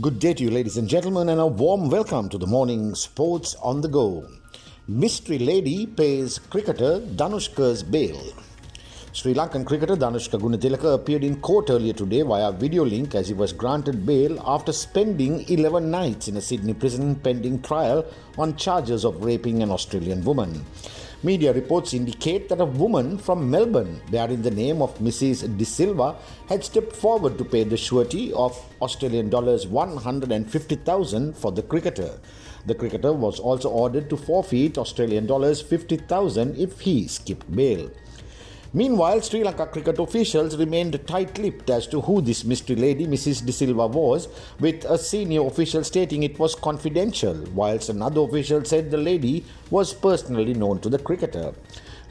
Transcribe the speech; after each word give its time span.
Good 0.00 0.20
day 0.20 0.32
to 0.32 0.44
you, 0.44 0.50
ladies 0.50 0.78
and 0.78 0.88
gentlemen, 0.88 1.28
and 1.28 1.38
a 1.38 1.46
warm 1.46 1.90
welcome 1.90 2.30
to 2.30 2.38
the 2.38 2.46
morning 2.46 2.94
Sports 2.94 3.54
on 3.56 3.82
the 3.82 3.88
Go. 3.88 4.26
Mystery 4.88 5.38
Lady 5.38 5.84
pays 5.84 6.38
cricketer 6.38 7.00
Danushka's 7.00 7.82
bail. 7.82 8.18
Sri 9.12 9.34
Lankan 9.34 9.66
cricketer 9.66 9.94
Danushka 9.94 10.40
Gunatilaka 10.40 10.94
appeared 10.94 11.24
in 11.24 11.38
court 11.42 11.68
earlier 11.68 11.92
today 11.92 12.22
via 12.22 12.50
video 12.52 12.86
link 12.86 13.14
as 13.14 13.28
he 13.28 13.34
was 13.34 13.52
granted 13.52 14.06
bail 14.06 14.42
after 14.46 14.72
spending 14.72 15.46
11 15.50 15.90
nights 15.90 16.26
in 16.26 16.38
a 16.38 16.40
Sydney 16.40 16.72
prison 16.72 17.14
pending 17.14 17.60
trial 17.60 18.06
on 18.38 18.56
charges 18.56 19.04
of 19.04 19.22
raping 19.22 19.62
an 19.62 19.70
Australian 19.70 20.24
woman. 20.24 20.64
Media 21.24 21.52
reports 21.52 21.94
indicate 21.94 22.48
that 22.48 22.60
a 22.60 22.64
woman 22.64 23.16
from 23.16 23.48
Melbourne, 23.48 24.00
bearing 24.10 24.42
the 24.42 24.50
name 24.50 24.82
of 24.82 24.98
Mrs. 24.98 25.56
De 25.56 25.64
Silva, 25.64 26.16
had 26.48 26.64
stepped 26.64 26.96
forward 26.96 27.38
to 27.38 27.44
pay 27.44 27.62
the 27.62 27.76
surety 27.76 28.32
of 28.32 28.58
Australian 28.82 29.30
dollars 29.30 29.64
150,000 29.68 31.36
for 31.36 31.52
the 31.52 31.62
cricketer. 31.62 32.18
The 32.66 32.74
cricketer 32.74 33.12
was 33.12 33.38
also 33.38 33.70
ordered 33.70 34.10
to 34.10 34.16
forfeit 34.16 34.76
Australian 34.76 35.26
dollars 35.26 35.60
50,000 35.60 36.56
if 36.56 36.80
he 36.80 37.06
skipped 37.06 37.54
bail. 37.54 37.88
Meanwhile, 38.74 39.20
Sri 39.20 39.44
Lanka 39.44 39.66
cricket 39.66 39.98
officials 39.98 40.56
remained 40.56 41.06
tight 41.06 41.36
lipped 41.36 41.68
as 41.68 41.86
to 41.88 42.00
who 42.00 42.22
this 42.22 42.42
mystery 42.42 42.76
lady, 42.76 43.06
Mrs. 43.06 43.44
De 43.44 43.52
Silva, 43.52 43.86
was, 43.86 44.28
with 44.60 44.86
a 44.86 44.96
senior 44.96 45.46
official 45.46 45.84
stating 45.84 46.22
it 46.22 46.38
was 46.38 46.54
confidential, 46.54 47.44
whilst 47.54 47.90
another 47.90 48.22
official 48.22 48.64
said 48.64 48.90
the 48.90 48.96
lady 48.96 49.44
was 49.68 49.92
personally 49.92 50.54
known 50.54 50.80
to 50.80 50.88
the 50.88 50.98
cricketer. 50.98 51.52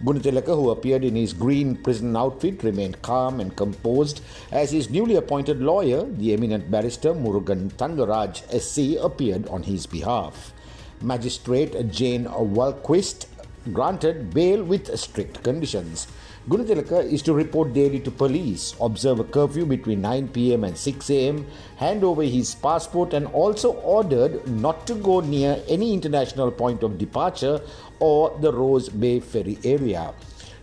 Gunatilaka, 0.06 0.56
who 0.56 0.70
appeared 0.70 1.04
in 1.04 1.16
his 1.16 1.34
green 1.34 1.76
prison 1.78 2.16
outfit, 2.16 2.62
remained 2.62 3.02
calm 3.02 3.40
and 3.40 3.56
composed 3.56 4.22
as 4.52 4.70
his 4.70 4.92
newly 4.92 5.16
appointed 5.16 5.62
lawyer, 5.62 6.04
the 6.04 6.32
eminent 6.32 6.70
barrister 6.70 7.12
Murugan 7.12 7.72
Thangaraj 7.74 8.38
SC, 8.62 9.04
appeared 9.04 9.48
on 9.48 9.64
his 9.64 9.88
behalf. 9.88 10.54
Magistrate 11.02 11.90
Jane 11.90 12.26
Wahlquist 12.26 13.26
granted 13.74 14.34
bail 14.34 14.64
with 14.64 14.98
strict 14.98 15.44
conditions. 15.44 16.08
Gunatilaka 16.50 17.04
is 17.04 17.22
to 17.22 17.34
report 17.34 17.74
daily 17.74 18.00
to 18.00 18.10
police, 18.10 18.74
observe 18.82 19.20
a 19.20 19.24
curfew 19.24 19.64
between 19.66 20.02
9 20.02 20.30
pm 20.30 20.64
and 20.64 20.76
6 20.76 21.10
am, 21.12 21.46
hand 21.78 22.04
over 22.04 22.24
his 22.24 22.56
passport, 22.56 23.14
and 23.14 23.28
also 23.28 23.74
ordered 23.74 24.48
not 24.48 24.88
to 24.88 24.96
go 24.96 25.20
near 25.20 25.62
any 25.70 25.94
international 25.94 26.50
point 26.50 26.82
of 26.82 26.98
departure 26.98 27.62
or 28.00 28.36
the 28.42 28.52
Rose 28.52 28.90
Bay 28.90 29.20
Ferry 29.20 29.60
area. 29.64 30.14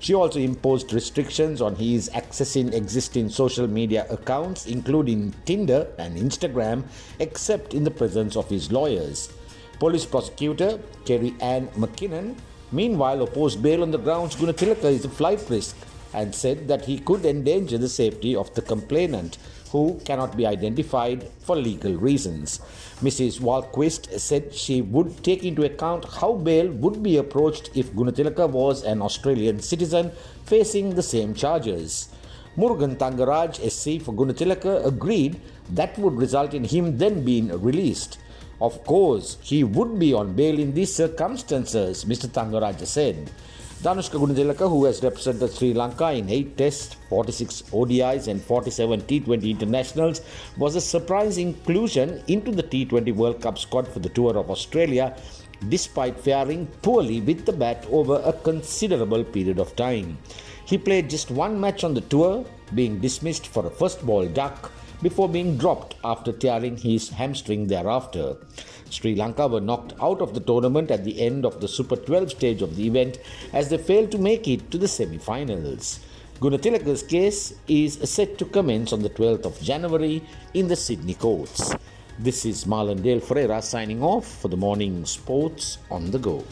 She 0.01 0.15
also 0.15 0.41
imposed 0.41 0.93
restrictions 0.93 1.61
on 1.61 1.77
his 1.77 2.09
accessing 2.11 2.73
existing 2.73 3.31
social 3.31 3.69
media 3.69 4.07
accounts, 4.11 4.67
including 4.67 5.33
Tinder 5.45 5.89
and 5.99 6.17
Instagram, 6.17 6.85
except 7.21 7.75
in 7.75 7.85
the 7.85 7.91
presence 7.91 8.37
of 8.37 8.49
his 8.49 8.71
lawyers. 8.73 9.33
Police 9.79 10.07
prosecutor 10.07 10.81
Kerry 11.05 11.35
Ann 11.41 11.69
McKinnon 11.79 12.35
Meanwhile, 12.71 13.23
opposed 13.23 13.63
bail 13.63 13.83
on 13.83 13.91
the 13.91 13.99
grounds 13.99 14.37
Gunatilaka 14.37 14.85
is 14.85 15.05
a 15.05 15.09
flight 15.09 15.43
risk 15.49 15.77
and 16.13 16.35
said 16.35 16.69
that 16.69 16.85
he 16.85 16.99
could 16.99 17.25
endanger 17.25 17.79
the 17.79 17.89
safety 17.89 18.35
of 18.37 18.55
the 18.55 18.63
complainant, 18.63 19.39
who 19.71 20.01
cannot 20.05 20.37
be 20.37 20.47
identified 20.47 21.29
for 21.41 21.57
legal 21.57 21.95
reasons. 21.95 22.61
Mrs. 23.03 23.41
Wahlquist 23.41 24.19
said 24.19 24.55
she 24.55 24.81
would 24.81 25.23
take 25.23 25.45
into 25.45 25.65
account 25.65 26.05
how 26.21 26.35
bail 26.35 26.69
would 26.69 27.03
be 27.03 27.17
approached 27.17 27.71
if 27.75 27.93
Gunatilaka 27.93 28.49
was 28.49 28.83
an 28.83 29.03
Australian 29.03 29.61
citizen 29.61 30.11
facing 30.45 30.95
the 30.95 31.03
same 31.03 31.35
charges. 31.35 32.09
Murugan 32.57 32.97
Thangaraj, 32.97 33.57
SC 33.71 34.03
for 34.03 34.13
Gunatilaka, 34.13 34.85
agreed 34.85 35.41
that 35.71 35.99
would 35.99 36.15
result 36.15 36.55
in 36.55 36.65
him 36.65 36.99
then 36.99 37.25
being 37.25 37.49
released. 37.61 38.19
Of 38.61 38.85
course, 38.85 39.39
he 39.41 39.63
would 39.63 39.99
be 39.99 40.13
on 40.13 40.35
bail 40.35 40.59
in 40.59 40.75
these 40.75 40.93
circumstances, 40.93 42.05
Mr. 42.05 42.27
Tangaraja 42.27 42.87
said. 42.87 43.31
Danushka 43.83 44.19
Gunatilaka, 44.19 44.69
who 44.69 44.85
has 44.87 45.01
represented 45.05 45.53
Sri 45.53 45.73
Lanka 45.73 46.11
in 46.11 46.29
8 46.29 46.59
Tests, 46.59 46.97
46 47.09 47.63
ODIs, 47.71 48.27
and 48.27 48.43
47 48.43 49.03
T20 49.03 49.49
internationals, 49.49 50.23
was 50.57 50.75
a 50.75 50.81
surprise 50.81 51.39
inclusion 51.39 52.21
into 52.27 52.51
the 52.51 52.65
T20 52.65 53.15
World 53.15 53.41
Cup 53.41 53.57
squad 53.57 53.87
for 53.87 54.01
the 54.01 54.09
tour 54.09 54.37
of 54.37 54.51
Australia, 54.51 55.17
despite 55.69 56.19
faring 56.19 56.67
poorly 56.83 57.21
with 57.21 57.47
the 57.47 57.53
bat 57.53 57.87
over 57.93 58.21
a 58.25 58.33
considerable 58.33 59.23
period 59.23 59.61
of 59.61 59.77
time. 59.77 60.19
He 60.65 60.77
played 60.77 61.09
just 61.09 61.31
one 61.31 61.61
match 61.61 61.85
on 61.85 61.95
the 61.95 62.01
tour, 62.01 62.45
being 62.75 62.99
dismissed 62.99 63.47
for 63.47 63.65
a 63.65 63.71
first 63.71 64.05
ball 64.05 64.27
duck 64.27 64.73
before 65.03 65.29
being 65.29 65.57
dropped 65.57 65.95
after 66.05 66.33
tearing 66.33 66.77
his 66.77 67.11
hamstring 67.11 67.67
thereafter. 67.67 68.37
Sri 68.91 69.15
Lanka 69.15 69.47
were 69.47 69.61
knocked 69.61 69.93
out 70.01 70.21
of 70.21 70.35
the 70.35 70.41
tournament 70.41 70.91
at 70.91 71.05
the 71.05 71.21
end 71.21 71.45
of 71.45 71.61
the 71.61 71.69
Super 71.69 71.97
12 71.97 72.31
stage 72.31 72.63
of 72.63 72.77
the 72.77 72.87
event 72.87 73.19
as 73.53 73.69
they 73.69 73.79
failed 73.79 74.11
to 74.11 74.19
make 74.19 74.49
it 74.49 74.71
to 74.71 74.79
the 74.79 74.89
semi 74.89 75.19
finals. 75.19 76.01
Gunatilaka's 76.41 77.03
case 77.03 77.55
is 77.67 77.99
set 78.09 78.39
to 78.39 78.45
commence 78.45 78.93
on 78.93 79.03
the 79.03 79.11
12th 79.11 79.45
of 79.45 79.61
January 79.61 80.23
in 80.55 80.69
the 80.69 80.77
Sydney 80.77 81.15
courts. 81.15 81.75
This 82.19 82.45
is 82.45 82.65
Marlon 82.65 83.03
Dale 83.03 83.21
Ferreira 83.21 83.61
signing 83.63 84.03
off 84.03 84.27
for 84.27 84.49
the 84.49 84.57
morning 84.57 85.05
sports 85.05 85.79
on 85.91 86.11
the 86.11 86.19
go. 86.19 86.45